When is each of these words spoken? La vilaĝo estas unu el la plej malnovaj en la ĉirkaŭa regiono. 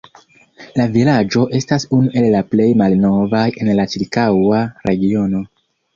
La 0.79 0.85
vilaĝo 0.93 1.43
estas 1.59 1.85
unu 1.99 2.09
el 2.21 2.27
la 2.37 2.41
plej 2.53 2.67
malnovaj 2.83 3.45
en 3.65 3.71
la 3.81 3.89
ĉirkaŭa 3.93 4.63
regiono. 4.91 5.45